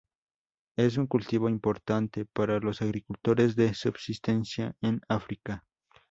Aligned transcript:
Es 0.77 0.97
un 0.97 1.05
cultivo 1.05 1.47
importante 1.47 2.25
para 2.25 2.57
los 2.57 2.81
agricultores 2.81 3.55
de 3.55 3.75
subsistencia 3.75 4.75
en 4.81 5.01
África. 5.07 5.63